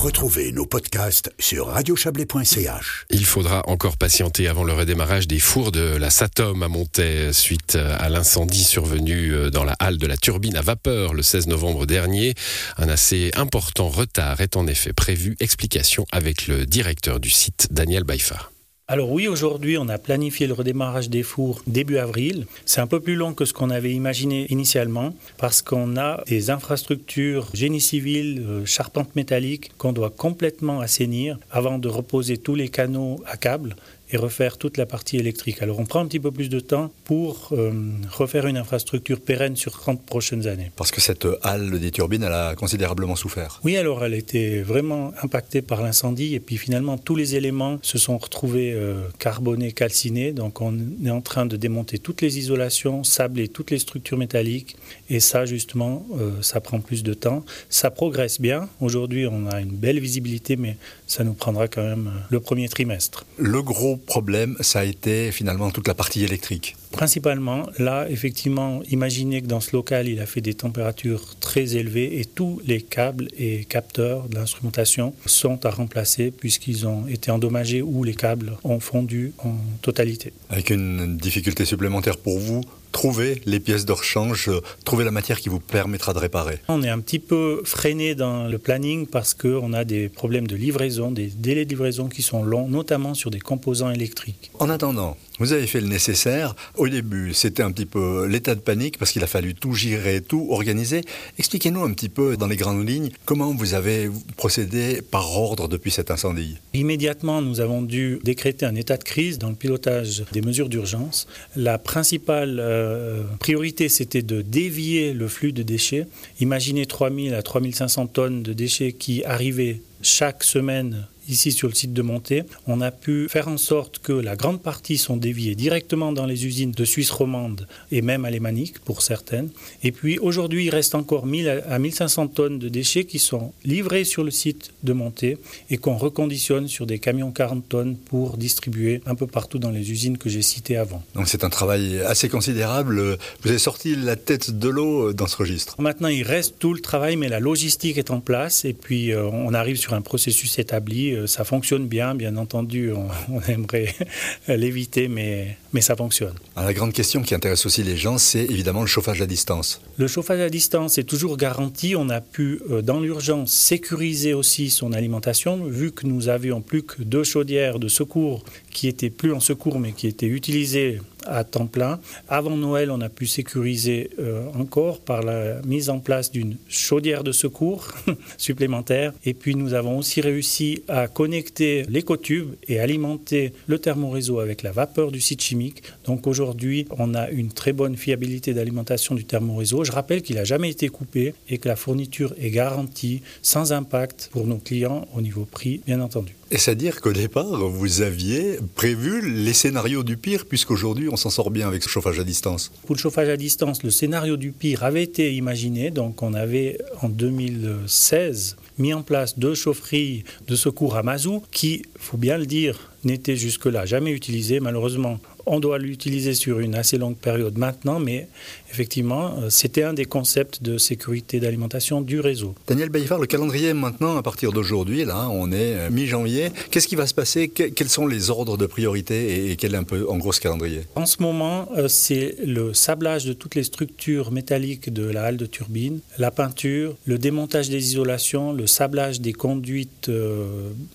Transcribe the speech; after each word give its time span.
Retrouvez 0.00 0.50
nos 0.52 0.64
podcasts 0.64 1.30
sur 1.38 1.66
radiochablais.ch. 1.66 3.04
Il 3.10 3.26
faudra 3.26 3.68
encore 3.68 3.98
patienter 3.98 4.48
avant 4.48 4.64
le 4.64 4.72
redémarrage 4.72 5.28
des 5.28 5.38
fours 5.38 5.72
de 5.72 5.94
la 5.98 6.08
Satom 6.08 6.62
à 6.62 6.68
Montaix 6.68 7.34
suite 7.34 7.76
à 7.76 8.08
l'incendie 8.08 8.64
survenu 8.64 9.50
dans 9.50 9.62
la 9.62 9.74
halle 9.78 9.98
de 9.98 10.06
la 10.06 10.16
turbine 10.16 10.56
à 10.56 10.62
vapeur 10.62 11.12
le 11.12 11.22
16 11.22 11.48
novembre 11.48 11.84
dernier. 11.84 12.34
Un 12.78 12.88
assez 12.88 13.30
important 13.34 13.90
retard 13.90 14.40
est 14.40 14.56
en 14.56 14.66
effet 14.66 14.94
prévu. 14.94 15.36
Explication 15.38 16.06
avec 16.12 16.46
le 16.46 16.64
directeur 16.64 17.20
du 17.20 17.28
site, 17.28 17.68
Daniel 17.70 18.04
Baïfa. 18.04 18.50
Alors 18.92 19.12
oui, 19.12 19.28
aujourd'hui, 19.28 19.78
on 19.78 19.88
a 19.88 19.98
planifié 19.98 20.48
le 20.48 20.52
redémarrage 20.52 21.08
des 21.08 21.22
fours 21.22 21.62
début 21.68 21.98
avril. 21.98 22.48
C'est 22.66 22.80
un 22.80 22.88
peu 22.88 22.98
plus 22.98 23.14
long 23.14 23.34
que 23.34 23.44
ce 23.44 23.52
qu'on 23.52 23.70
avait 23.70 23.92
imaginé 23.92 24.46
initialement 24.50 25.14
parce 25.38 25.62
qu'on 25.62 25.96
a 25.96 26.24
des 26.26 26.50
infrastructures 26.50 27.46
génie 27.54 27.80
civil, 27.80 28.44
euh, 28.44 28.66
charpente 28.66 29.14
métallique 29.14 29.70
qu'on 29.78 29.92
doit 29.92 30.10
complètement 30.10 30.80
assainir 30.80 31.38
avant 31.52 31.78
de 31.78 31.86
reposer 31.88 32.36
tous 32.36 32.56
les 32.56 32.68
canaux 32.68 33.22
à 33.26 33.36
câble 33.36 33.76
et 34.12 34.16
refaire 34.16 34.58
toute 34.58 34.76
la 34.76 34.86
partie 34.86 35.16
électrique. 35.16 35.62
Alors 35.62 35.78
on 35.78 35.86
prend 35.86 36.00
un 36.00 36.06
petit 36.06 36.20
peu 36.20 36.30
plus 36.30 36.48
de 36.48 36.60
temps 36.60 36.90
pour 37.04 37.50
euh, 37.52 37.72
refaire 38.10 38.46
une 38.46 38.56
infrastructure 38.56 39.20
pérenne 39.20 39.56
sur 39.56 39.72
30 39.72 40.02
prochaines 40.04 40.46
années. 40.46 40.70
Parce 40.76 40.90
que 40.90 41.00
cette 41.00 41.26
halle 41.42 41.78
des 41.78 41.90
turbines, 41.90 42.22
elle 42.22 42.32
a 42.32 42.54
considérablement 42.54 43.16
souffert. 43.16 43.60
Oui, 43.64 43.76
alors 43.76 44.04
elle 44.04 44.14
était 44.14 44.62
vraiment 44.62 45.12
impactée 45.22 45.62
par 45.62 45.82
l'incendie 45.82 46.34
et 46.34 46.40
puis 46.40 46.56
finalement 46.56 46.98
tous 46.98 47.16
les 47.16 47.36
éléments 47.36 47.78
se 47.82 47.98
sont 47.98 48.18
retrouvés 48.18 48.72
euh, 48.72 49.08
carbonés, 49.18 49.72
calcinés. 49.72 50.32
Donc 50.32 50.60
on 50.60 50.76
est 51.04 51.10
en 51.10 51.20
train 51.20 51.46
de 51.46 51.56
démonter 51.56 51.98
toutes 51.98 52.22
les 52.22 52.38
isolations, 52.38 53.04
sabler 53.04 53.48
toutes 53.48 53.70
les 53.70 53.78
structures 53.78 54.18
métalliques 54.18 54.76
et 55.08 55.20
ça 55.20 55.44
justement, 55.44 56.06
euh, 56.18 56.42
ça 56.42 56.60
prend 56.60 56.80
plus 56.80 57.02
de 57.02 57.14
temps. 57.14 57.44
Ça 57.68 57.90
progresse 57.90 58.40
bien. 58.40 58.68
Aujourd'hui, 58.80 59.26
on 59.26 59.46
a 59.46 59.60
une 59.60 59.70
belle 59.70 60.00
visibilité, 60.00 60.56
mais 60.56 60.76
ça 61.06 61.24
nous 61.24 61.34
prendra 61.34 61.68
quand 61.68 61.82
même 61.82 62.10
le 62.28 62.40
premier 62.40 62.68
trimestre. 62.68 63.24
Le 63.36 63.62
gros 63.62 63.99
problème, 64.04 64.56
ça 64.60 64.80
a 64.80 64.84
été 64.84 65.32
finalement 65.32 65.70
toute 65.70 65.88
la 65.88 65.94
partie 65.94 66.24
électrique. 66.24 66.76
Principalement, 66.90 67.68
là, 67.78 68.06
effectivement, 68.10 68.82
imaginez 68.90 69.42
que 69.42 69.46
dans 69.46 69.60
ce 69.60 69.74
local, 69.76 70.08
il 70.08 70.20
a 70.20 70.26
fait 70.26 70.40
des 70.40 70.54
températures 70.54 71.36
très 71.38 71.76
élevées 71.76 72.20
et 72.20 72.24
tous 72.24 72.60
les 72.66 72.82
câbles 72.82 73.28
et 73.38 73.64
capteurs 73.64 74.28
de 74.28 74.34
l'instrumentation 74.34 75.14
sont 75.26 75.64
à 75.66 75.70
remplacer 75.70 76.30
puisqu'ils 76.30 76.86
ont 76.86 77.06
été 77.06 77.30
endommagés 77.30 77.82
ou 77.82 78.02
les 78.02 78.14
câbles 78.14 78.56
ont 78.64 78.80
fondu 78.80 79.32
en 79.38 79.54
totalité. 79.82 80.32
Avec 80.48 80.70
une 80.70 81.16
difficulté 81.16 81.64
supplémentaire 81.64 82.16
pour 82.16 82.38
vous, 82.38 82.62
trouver 82.92 83.40
les 83.46 83.60
pièces 83.60 83.84
de 83.84 83.92
rechange, 83.92 84.48
euh, 84.48 84.60
trouver 84.84 85.04
la 85.04 85.10
matière 85.10 85.40
qui 85.40 85.48
vous 85.48 85.60
permettra 85.60 86.12
de 86.12 86.18
réparer. 86.18 86.58
On 86.68 86.82
est 86.82 86.88
un 86.88 87.00
petit 87.00 87.18
peu 87.18 87.62
freiné 87.64 88.14
dans 88.14 88.48
le 88.48 88.58
planning 88.58 89.06
parce 89.06 89.34
qu'on 89.34 89.72
a 89.72 89.84
des 89.84 90.08
problèmes 90.08 90.46
de 90.46 90.56
livraison, 90.56 91.10
des 91.10 91.26
délais 91.28 91.64
de 91.64 91.70
livraison 91.70 92.08
qui 92.08 92.22
sont 92.22 92.42
longs, 92.42 92.68
notamment 92.68 93.14
sur 93.14 93.30
des 93.30 93.40
composants 93.40 93.90
électriques. 93.90 94.50
En 94.58 94.68
attendant, 94.70 95.16
vous 95.40 95.52
avez 95.52 95.66
fait 95.66 95.80
le 95.80 95.88
nécessaire. 95.88 96.54
Au 96.76 96.86
début, 96.86 97.32
c'était 97.34 97.62
un 97.62 97.72
petit 97.72 97.86
peu 97.86 98.26
l'état 98.26 98.54
de 98.54 98.60
panique 98.60 98.98
parce 98.98 99.10
qu'il 99.10 99.24
a 99.24 99.26
fallu 99.26 99.54
tout 99.54 99.74
gérer, 99.74 100.20
tout 100.20 100.48
organiser. 100.50 101.00
Expliquez-nous 101.38 101.82
un 101.82 101.92
petit 101.92 102.10
peu 102.10 102.36
dans 102.36 102.46
les 102.46 102.56
grandes 102.56 102.86
lignes 102.88 103.10
comment 103.24 103.52
vous 103.54 103.74
avez 103.74 104.10
procédé 104.36 105.00
par 105.02 105.36
ordre 105.38 105.66
depuis 105.66 105.90
cet 105.90 106.10
incendie? 106.10 106.58
Immédiatement, 106.74 107.40
nous 107.40 107.60
avons 107.60 107.82
dû 107.82 108.20
décréter 108.22 108.66
un 108.66 108.74
état 108.74 108.98
de 108.98 109.04
crise 109.04 109.38
dans 109.38 109.48
le 109.48 109.54
pilotage 109.54 110.24
des 110.32 110.42
mesures 110.42 110.68
d'urgence. 110.68 111.26
La 111.56 111.78
principale 111.78 112.58
euh, 112.60 113.22
priorité, 113.38 113.88
c'était 113.88 114.22
de 114.22 114.42
dévier 114.42 115.14
le 115.14 115.26
flux 115.26 115.52
de 115.52 115.62
déchets. 115.62 116.06
Imaginez 116.40 116.84
3000 116.84 117.34
à 117.34 117.42
3500 117.42 118.08
tonnes 118.08 118.42
de 118.42 118.52
déchets 118.52 118.92
qui 118.92 119.24
arrivaient 119.24 119.80
chaque 120.02 120.44
semaine 120.44 121.06
ici 121.30 121.52
sur 121.52 121.68
le 121.68 121.74
site 121.74 121.92
de 121.92 122.02
Montée, 122.02 122.44
on 122.66 122.80
a 122.80 122.90
pu 122.90 123.28
faire 123.28 123.48
en 123.48 123.56
sorte 123.56 123.98
que 123.98 124.12
la 124.12 124.36
grande 124.36 124.62
partie 124.62 124.98
sont 124.98 125.16
déviées 125.16 125.54
directement 125.54 126.12
dans 126.12 126.26
les 126.26 126.46
usines 126.46 126.72
de 126.72 126.84
Suisse 126.84 127.10
romande 127.10 127.66
et 127.90 128.02
même 128.02 128.24
alémanique 128.24 128.78
pour 128.80 129.02
certaines. 129.02 129.50
Et 129.82 129.92
puis 129.92 130.18
aujourd'hui, 130.18 130.66
il 130.66 130.70
reste 130.70 130.94
encore 130.94 131.26
1000 131.26 131.62
à 131.68 131.78
1500 131.78 132.28
tonnes 132.28 132.58
de 132.58 132.68
déchets 132.68 133.04
qui 133.04 133.18
sont 133.18 133.52
livrés 133.64 134.04
sur 134.04 134.24
le 134.24 134.30
site 134.30 134.72
de 134.82 134.92
Montée 134.92 135.38
et 135.70 135.78
qu'on 135.78 135.96
reconditionne 135.96 136.68
sur 136.68 136.86
des 136.86 136.98
camions 136.98 137.30
40 137.30 137.68
tonnes 137.68 137.96
pour 137.96 138.36
distribuer 138.36 139.00
un 139.06 139.14
peu 139.14 139.26
partout 139.26 139.58
dans 139.58 139.70
les 139.70 139.90
usines 139.90 140.18
que 140.18 140.28
j'ai 140.28 140.42
citées 140.42 140.76
avant. 140.76 141.02
Donc 141.14 141.28
c'est 141.28 141.44
un 141.44 141.50
travail 141.50 142.00
assez 142.00 142.28
considérable. 142.28 143.18
Vous 143.42 143.48
avez 143.48 143.58
sorti 143.58 143.96
la 143.96 144.16
tête 144.16 144.58
de 144.58 144.68
l'eau 144.68 145.12
dans 145.12 145.26
ce 145.26 145.36
registre. 145.36 145.80
Maintenant, 145.80 146.08
il 146.08 146.22
reste 146.22 146.56
tout 146.58 146.74
le 146.74 146.80
travail, 146.80 147.16
mais 147.16 147.28
la 147.28 147.40
logistique 147.40 147.98
est 147.98 148.10
en 148.10 148.20
place 148.20 148.64
et 148.64 148.72
puis 148.72 149.12
euh, 149.12 149.24
on 149.24 149.54
arrive 149.54 149.76
sur 149.76 149.94
un 149.94 150.02
processus 150.02 150.58
établi 150.58 151.12
euh, 151.12 151.19
ça 151.26 151.44
fonctionne 151.44 151.86
bien, 151.86 152.14
bien 152.14 152.36
entendu, 152.36 152.92
on, 152.92 153.40
aimerait 153.48 153.94
l'éviter, 154.48 155.08
mais, 155.08 155.56
mais 155.72 155.80
ça 155.80 155.96
fonctionne. 155.96 156.34
la 156.56 156.72
grande 156.72 156.92
question 156.92 157.22
qui 157.22 157.34
intéresse 157.34 157.66
aussi 157.66 157.82
les 157.82 157.96
gens, 157.96 158.18
c'est 158.18 158.44
évidemment 158.44 158.80
le 158.80 158.86
chauffage 158.86 159.20
à 159.22 159.26
distance. 159.26 159.80
Le 159.96 160.06
chauffage 160.06 160.40
à 160.40 160.50
distance 160.50 160.98
est 160.98 161.04
toujours 161.04 161.36
garanti. 161.36 161.94
On 161.96 162.08
a 162.08 162.20
pu, 162.20 162.60
euh, 162.70 162.82
dans 162.82 163.00
l'urgence, 163.00 163.52
sécuriser 163.52 164.34
aussi 164.34 164.70
son 164.70 164.92
alimentation, 164.92 165.64
vu 165.64 165.92
que 165.92 166.06
nous 166.06 166.28
avions 166.28 166.60
plus 166.60 166.82
que 166.82 167.02
deux 167.02 167.24
chaudières 167.24 167.78
de 167.78 167.88
secours 167.88 168.44
qui 168.70 168.88
étaient 168.88 169.10
plus 169.10 169.32
en 169.32 169.40
secours, 169.40 169.78
mais 169.78 169.92
qui 169.92 170.06
étaient 170.06 170.26
utilisées 170.26 171.00
à 171.30 171.44
temps 171.44 171.66
plein. 171.66 172.00
Avant 172.28 172.56
Noël, 172.56 172.90
on 172.90 173.00
a 173.00 173.08
pu 173.08 173.26
sécuriser 173.26 174.10
euh, 174.18 174.46
encore 174.58 175.00
par 175.00 175.22
la 175.22 175.62
mise 175.62 175.88
en 175.88 176.00
place 176.00 176.30
d'une 176.30 176.56
chaudière 176.68 177.24
de 177.24 177.32
secours 177.32 177.88
supplémentaire. 178.36 179.12
Et 179.24 179.32
puis 179.32 179.54
nous 179.54 179.74
avons 179.74 179.96
aussi 179.98 180.20
réussi 180.20 180.82
à 180.88 181.08
connecter 181.08 181.84
l'écotube 181.88 182.54
et 182.68 182.80
alimenter 182.80 183.52
le 183.66 183.78
thermoréseau 183.78 184.40
avec 184.40 184.62
la 184.62 184.72
vapeur 184.72 185.12
du 185.12 185.20
site 185.20 185.42
chimique. 185.42 185.82
Donc 186.04 186.26
aujourd'hui, 186.26 186.86
on 186.98 187.14
a 187.14 187.30
une 187.30 187.52
très 187.52 187.72
bonne 187.72 187.96
fiabilité 187.96 188.52
d'alimentation 188.52 189.14
du 189.14 189.24
thermoréseau. 189.24 189.84
Je 189.84 189.92
rappelle 189.92 190.22
qu'il 190.22 190.36
n'a 190.36 190.44
jamais 190.44 190.70
été 190.70 190.88
coupé 190.88 191.34
et 191.48 191.58
que 191.58 191.68
la 191.68 191.76
fourniture 191.76 192.34
est 192.38 192.50
garantie 192.50 193.22
sans 193.42 193.72
impact 193.72 194.30
pour 194.32 194.46
nos 194.46 194.58
clients 194.58 195.06
au 195.14 195.20
niveau 195.20 195.44
prix, 195.44 195.80
bien 195.86 196.00
entendu. 196.00 196.39
Est-ce 196.50 196.68
à 196.68 196.74
dire 196.74 197.00
qu'au 197.00 197.12
départ, 197.12 197.68
vous 197.68 198.00
aviez 198.00 198.58
prévu 198.74 199.30
les 199.30 199.52
scénarios 199.52 200.02
du 200.02 200.16
pire, 200.16 200.46
puisqu'aujourd'hui, 200.46 201.08
on 201.08 201.14
s'en 201.14 201.30
sort 201.30 201.52
bien 201.52 201.68
avec 201.68 201.84
ce 201.84 201.88
chauffage 201.88 202.18
à 202.18 202.24
distance? 202.24 202.72
Pour 202.86 202.96
le 202.96 203.00
chauffage 203.00 203.28
à 203.28 203.36
distance, 203.36 203.84
le 203.84 203.90
scénario 203.90 204.36
du 204.36 204.50
pire 204.50 204.82
avait 204.82 205.04
été 205.04 205.32
imaginé. 205.32 205.92
Donc, 205.92 206.24
on 206.24 206.34
avait 206.34 206.78
en 207.02 207.08
2016 207.08 208.56
mis 208.78 208.92
en 208.92 209.02
place 209.02 209.38
deux 209.38 209.54
chaufferies 209.54 210.24
de 210.48 210.56
secours 210.56 210.96
à 210.96 211.04
mazout 211.04 211.44
qui, 211.52 211.82
faut 211.96 212.16
bien 212.16 212.36
le 212.36 212.46
dire, 212.46 212.90
n'étaient 213.04 213.36
jusque-là 213.36 213.86
jamais 213.86 214.10
utilisées. 214.10 214.58
Malheureusement, 214.58 215.20
on 215.46 215.60
doit 215.60 215.78
l'utiliser 215.78 216.34
sur 216.34 216.60
une 216.60 216.74
assez 216.74 216.98
longue 216.98 217.16
période 217.16 217.56
maintenant, 217.58 217.98
mais 217.98 218.28
effectivement, 218.70 219.34
euh, 219.38 219.50
c'était 219.50 219.82
un 219.82 219.92
des 219.92 220.04
concepts 220.04 220.62
de 220.62 220.78
sécurité 220.78 221.40
d'alimentation 221.40 222.00
du 222.00 222.20
réseau. 222.20 222.54
Daniel 222.66 222.88
Bayfar, 222.88 223.18
le 223.18 223.26
calendrier 223.26 223.74
maintenant, 223.74 224.16
à 224.16 224.22
partir 224.22 224.52
d'aujourd'hui, 224.52 225.04
là, 225.04 225.28
on 225.30 225.52
est 225.52 225.74
euh, 225.74 225.90
mi-janvier. 225.90 226.50
Qu'est-ce 226.70 226.88
qui 226.88 226.96
va 226.96 227.06
se 227.06 227.14
passer? 227.14 227.48
Quels 227.48 227.88
sont 227.88 228.06
les 228.06 228.30
ordres 228.30 228.56
de 228.56 228.66
priorité 228.66 229.50
et 229.50 229.56
quel 229.56 229.74
est 229.74 229.78
un 229.78 229.84
peu, 229.84 230.08
en 230.08 230.18
gros, 230.18 230.32
ce 230.32 230.40
calendrier? 230.40 230.82
En 230.94 231.06
ce 231.06 231.22
moment, 231.22 231.68
euh, 231.76 231.88
c'est 231.88 232.36
le 232.44 232.74
sablage 232.74 233.24
de 233.24 233.32
toutes 233.32 233.54
les 233.54 233.64
structures 233.64 234.30
métalliques 234.30 234.92
de 234.92 235.04
la 235.04 235.24
halle 235.24 235.36
de 235.36 235.46
turbine, 235.46 236.00
la 236.18 236.30
peinture, 236.30 236.96
le 237.04 237.18
démontage 237.18 237.68
des 237.68 237.84
isolations, 237.84 238.52
le 238.52 238.66
sablage 238.66 239.20
des 239.20 239.32
conduites 239.32 240.10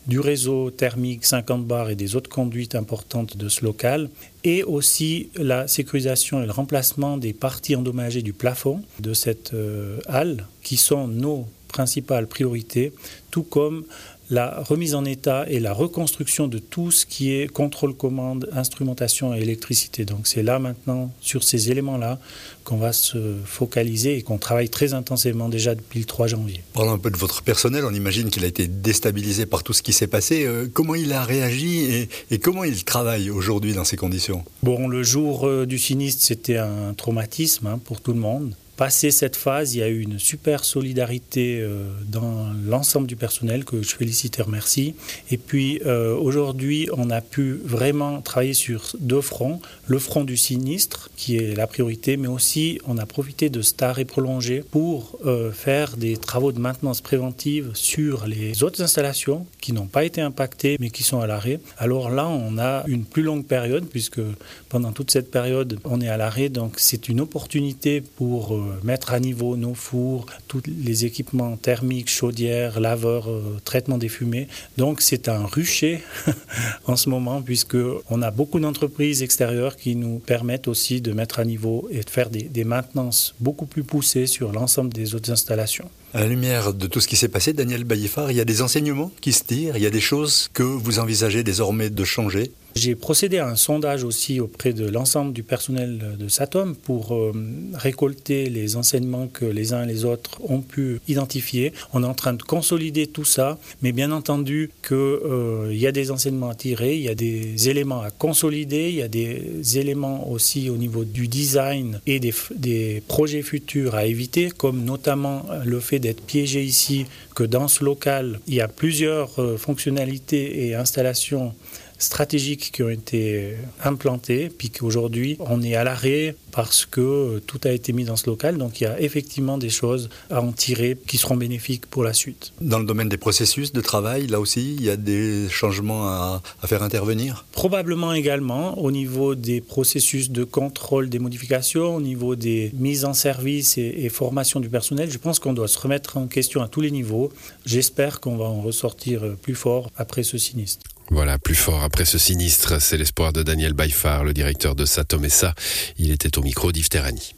du 0.08 0.20
réseau 0.20 0.72
thermique 0.72 1.26
50 1.26 1.66
bars 1.66 1.90
et 1.90 1.96
des 1.96 2.16
autres 2.16 2.30
conduites 2.30 2.76
importantes 2.76 3.38
de 3.38 3.50
ce 3.50 3.64
local 3.64 4.10
et 4.46 4.64
aussi 4.64 5.30
la 5.36 5.68
sécurisation 5.68 6.42
et 6.42 6.46
le 6.46 6.52
remplacement 6.52 7.18
des 7.18 7.34
parties 7.34 7.76
endommagées 7.76 8.22
du 8.22 8.32
plafond 8.32 8.82
de 9.00 9.14
cette 9.14 9.54
euh, 9.56 10.00
halle, 10.06 10.46
qui 10.62 10.78
sont 10.78 11.08
nos 11.08 11.48
principales 11.68 12.28
priorités, 12.28 12.94
tout 13.32 13.42
comme 13.44 13.84
la 14.30 14.63
remise 14.63 14.96
en 14.96 15.05
état 15.05 15.46
et 15.47 15.59
la 15.59 15.73
reconstruction 15.73 16.47
de 16.47 16.59
tout 16.59 16.91
ce 16.91 17.05
qui 17.05 17.34
est 17.34 17.47
contrôle 17.47 17.94
commande, 17.94 18.50
instrumentation 18.53 19.35
et 19.35 19.40
électricité. 19.40 20.05
Donc 20.05 20.28
c'est 20.28 20.44
là 20.44 20.59
maintenant, 20.59 21.11
sur 21.22 21.44
ces 21.44 21.72
éléments-là, 21.72 22.20
qu'on 22.64 22.78
va 22.78 22.94
se 22.94 23.35
focaliser 23.46 24.17
et 24.17 24.22
qu'on 24.23 24.38
travaille 24.38 24.70
très 24.70 24.94
intensément 24.94 25.50
déjà 25.50 25.76
depuis 25.76 26.00
le 26.00 26.05
3 26.05 26.28
janvier. 26.28 26.64
Parlons 26.73 26.94
un 26.94 26.97
peu 26.97 27.11
de 27.11 27.17
votre 27.17 27.44
personnel, 27.44 27.85
on 27.85 27.94
imagine 27.94 28.29
qu'il 28.29 28.44
a 28.44 28.47
été 28.47 28.67
déstabilisé 28.67 29.46
par 29.46 29.64
tout 29.64 29.73
ce 29.73 29.84
qui 29.84 29.94
s'est 29.94 30.08
passé. 30.08 30.46
Euh, 30.46 30.67
comment 30.73 30.96
il 30.96 31.14
a 31.14 31.23
réagi 31.23 32.08
et, 32.32 32.40
comment 32.40 32.64
il 32.64 32.84
travaille 32.84 33.29
aujourd'hui 33.29 33.73
dans 33.73 33.84
ces 33.84 33.97
conditions? 33.97 34.44
Bon, 34.64 34.88
le 34.88 35.03
jour 35.03 35.47
euh, 35.47 35.66
du 35.66 35.78
sinistre, 35.78 36.23
c'était 36.23 36.58
un 36.58 36.94
traumatisme 36.96 37.67
hein, 37.67 37.79
pour 37.84 38.02
tout 38.02 38.14
le 38.14 38.20
monde. 38.20 38.55
Passé 38.78 39.10
cette 39.10 39.38
phase, 39.38 39.74
il 39.74 39.80
y 39.80 39.84
a 39.84 39.88
eu 39.88 40.02
une 40.02 40.20
super 40.20 40.66
solidarité 40.66 41.62
euh, 41.62 41.88
dans 42.10 42.52
l'ensemble 42.68 43.08
du 43.08 43.16
personnel 43.16 43.64
que 43.64 43.82
je 43.82 43.96
félicite 43.96 44.38
et 44.38 44.42
remercie. 44.42 44.96
Et 45.32 45.38
puis 45.38 45.80
euh, 45.86 46.14
aujourd'hui, 46.14 46.90
on 46.92 47.10
a 47.10 47.22
pu 47.22 47.54
vraiment 47.64 48.22
travailler 48.22 48.54
sur 48.54 48.98
deux 49.00 49.22
fronts. 49.22 49.62
Le 49.88 49.98
front 49.98 50.26
du 50.26 50.36
sinistre, 50.36 51.10
qui 51.16 51.38
est 51.38 51.56
la 51.56 51.68
priorité, 51.68 52.18
mais 52.18 52.28
aussi 52.28 52.82
on 52.86 52.98
a 52.98 53.06
profité 53.06 53.50
de 53.50 53.62
cet 53.62 53.82
arrêt 53.82 54.04
prolongé 54.04 54.62
pour 54.70 55.20
euh, 55.26 55.54
faire 55.54 55.96
des 55.96 56.18
travaux 56.18 56.52
de 56.52 56.60
maintenance 56.60 57.00
préventive 57.00 57.72
sur 57.76 58.28
les 58.28 58.62
autres 58.62 58.82
installations 58.82 59.46
qui 59.62 59.72
n'ont 59.72 59.88
pas 59.88 60.04
été 60.04 60.20
impactées 60.20 60.76
mais 60.82 60.90
qui 60.90 61.04
sont 61.04 61.22
à 61.22 61.28
l'arrêt. 61.28 61.62
Alors 61.78 62.10
là, 62.10 62.28
on 62.28 62.58
a 62.58 62.84
une 62.88 63.06
plus 63.06 63.24
longue 63.24 63.46
période 63.46 63.86
puisque 63.86 64.22
pendant 64.68 64.92
toute 64.92 65.12
cette 65.12 65.32
période, 65.32 65.80
on 65.86 66.02
est 66.02 66.10
à 66.10 66.18
l'arrêt. 66.18 66.50
Donc 66.50 66.74
c'est 66.76 67.08
une 67.08 67.22
opportunité 67.22 68.02
pour 68.02 68.65
mettre 68.84 69.14
à 69.14 69.20
niveau 69.20 69.58
nos 69.58 69.73
fours, 69.73 70.26
tous 70.47 70.64
les 70.67 71.06
équipements 71.06 71.58
thermiques, 71.58 72.09
chaudières, 72.09 72.79
laveurs, 72.79 73.29
euh, 73.29 73.59
traitement 73.64 73.97
des 73.97 74.09
fumées. 74.09 74.47
Donc 74.78 75.02
c'est 75.02 75.29
un 75.29 75.46
rucher 75.46 76.02
en 76.85 76.96
ce 76.96 77.09
moment 77.09 77.41
puisque 77.41 77.78
on 78.09 78.22
a 78.22 78.32
beaucoup 78.32 78.59
d'entreprises 78.59 79.23
extérieures 79.23 79.76
qui 79.76 79.96
nous 79.96 80.20
permettent 80.20 80.67
aussi 80.67 81.02
de 81.02 81.12
mettre 81.12 81.40
à 81.40 81.46
niveau 81.46 81.88
et 81.91 82.02
de 82.02 82.09
faire 82.09 82.29
des, 82.29 82.44
des 82.44 82.64
maintenances 82.64 83.35
beaucoup 83.40 83.66
plus 83.66 83.84
poussées 83.84 84.28
sur 84.28 84.52
l'ensemble 84.52 84.94
des 84.94 85.16
autres 85.16 85.32
installations. 85.32 85.90
À 86.14 86.22
la 86.22 86.28
lumière 86.28 86.73
de 86.73 86.88
tout 86.88 87.02
ce 87.02 87.08
qui 87.08 87.17
s'est 87.17 87.28
passé, 87.28 87.52
Daniel 87.52 87.84
Bayifar, 87.84 88.32
il 88.32 88.38
y 88.38 88.41
a 88.41 88.46
des 88.46 88.62
enseignements 88.62 89.12
qui 89.20 89.34
se 89.34 89.44
tirent, 89.44 89.76
il 89.76 89.84
y 89.84 89.85
a 89.85 89.90
des 89.90 90.00
choses 90.00 90.50
que 90.53 90.64
vous 90.64 91.00
envisagez 91.00 91.44
désormais 91.44 91.90
de 91.90 92.03
changer? 92.06 92.52
J'ai 92.78 92.94
procédé 92.94 93.38
à 93.38 93.48
un 93.48 93.56
sondage 93.56 94.04
aussi 94.04 94.42
auprès 94.42 94.74
de 94.74 94.86
l'ensemble 94.86 95.32
du 95.32 95.44
personnel 95.44 96.18
de 96.20 96.28
Satom 96.28 96.76
pour 96.76 97.16
euh, 97.16 97.32
récolter 97.74 98.50
les 98.50 98.76
enseignements 98.76 99.28
que 99.28 99.46
les 99.46 99.72
uns 99.72 99.84
et 99.84 99.88
les 99.88 100.04
autres 100.04 100.42
ont 100.44 100.60
pu 100.60 101.00
identifier. 101.08 101.72
On 101.94 102.04
est 102.04 102.06
en 102.06 102.14
train 102.14 102.34
de 102.34 102.44
consolider 102.44 103.08
tout 103.08 103.24
ça, 103.24 103.58
mais 103.82 103.94
bien 103.94 104.12
entendu 104.12 104.72
qu'il 104.86 104.98
euh, 104.98 105.70
y 105.72 105.88
a 105.88 105.94
des 105.94 106.12
enseignements 106.12 106.50
à 106.50 106.56
tirer, 106.56 106.98
il 106.98 107.04
y 107.04 107.08
a 107.08 107.16
des 107.16 107.70
éléments 107.70 108.02
à 108.02 108.12
consolider, 108.12 108.90
il 108.90 108.96
y 108.96 109.02
a 109.02 109.08
des 109.08 109.80
éléments 109.80 110.30
aussi 110.30 110.70
au 110.70 110.76
niveau 110.76 111.06
du 111.06 111.30
design 111.30 112.02
et 112.06 112.20
des, 112.20 113.02
projets 113.08 113.42
futurs 113.42 113.96
à 113.96 114.06
éviter, 114.06 114.50
comme 114.50 114.84
notamment 114.84 115.46
le 115.64 115.80
fait 115.80 116.00
d'être 116.00 116.22
piégé 116.22 116.62
ici, 116.62 117.06
que 117.36 117.46
dans 117.46 117.70
ce 117.70 117.86
local, 117.86 118.42
il 118.48 118.56
y 118.56 118.62
a 118.62 118.68
plusieurs 118.68 119.40
euh, 119.40 119.56
fonctionnalités 119.56 120.68
et 120.68 120.76
installations 120.76 121.54
stratégiques 121.97 122.72
qui 122.72 122.84
ont 122.84 122.90
été 122.90 123.56
implantés, 123.84 124.50
puis 124.50 124.70
qu'aujourd'hui 124.70 125.38
on 125.40 125.62
est 125.62 125.76
à 125.76 125.84
l'arrêt 125.84 126.36
parce 126.52 126.86
que 126.86 127.40
tout 127.46 127.59
a 127.66 127.72
été 127.72 127.92
mis 127.94 128.06
dans 128.06 128.16
ce 128.16 128.30
local. 128.30 128.58
Donc 128.58 128.80
il 128.80 128.86
y 128.86 128.88
a 128.88 129.00
effectivement 129.02 129.58
des 129.58 129.70
choses 129.70 130.09
à 130.30 130.42
en 130.42 130.52
tirer 130.52 130.97
qui 131.08 131.18
seront 131.18 131.36
bénéfiques 131.36 131.86
pour 131.86 132.03
la 132.03 132.14
suite. 132.14 132.53
Dans 132.62 132.80
le 132.80 132.86
domaine 132.86 133.09
des 133.09 133.18
processus 133.18 133.74
de 133.74 133.82
travail, 133.82 134.28
là 134.28 134.40
aussi, 134.40 134.76
il 134.76 134.84
y 134.84 134.90
a 134.90 134.97
des 134.97 135.47
changements 135.50 136.08
à, 136.08 136.42
à 136.62 136.68
faire 136.68 136.84
intervenir? 136.84 137.46
Probablement 137.52 138.14
également 138.14 138.78
au 138.80 138.91
niveau 138.91 139.36
des 139.36 139.62
processus 139.62 140.32
de 140.32 140.44
contrôle 140.44 141.09
des 141.09 141.20
modifications, 141.20 141.96
au 141.96 142.02
niveau 142.02 142.36
des 142.36 142.72
mises 142.74 143.06
en 143.06 143.14
service 143.14 143.78
et, 143.78 143.94
et 144.06 144.09
formation 144.09 144.59
du 144.59 144.70
personnel. 144.70 145.12
Je 145.12 145.18
pense 145.18 145.40
qu'on 145.40 145.53
doit 145.53 145.68
se 145.68 145.80
remettre 145.80 146.18
en 146.18 146.28
question 146.28 146.62
à 146.62 146.68
tous 146.68 146.82
les 146.82 146.91
niveaux. 146.91 147.32
J'espère 147.66 148.20
qu'on 148.20 148.38
va 148.38 148.46
en 148.46 148.62
ressortir 148.62 149.36
plus 149.41 149.56
fort 149.56 149.91
après 149.98 150.24
ce 150.24 150.38
sinistre. 150.38 150.84
Voilà, 151.11 151.37
plus 151.37 151.55
fort 151.55 151.84
après 151.84 152.05
ce 152.05 152.17
sinistre, 152.17 152.81
c'est 152.81 152.97
l'espoir 152.97 153.31
de 153.31 153.43
Daniel 153.43 153.73
Baifar, 153.73 154.23
le 154.23 154.34
directeur 154.34 154.75
de 154.75 154.85
Satomessa. 154.85 155.53
Il 155.97 156.11
était 156.11 156.37
au 156.37 156.41
micro 156.41 156.72
d'Yves. 156.72 156.90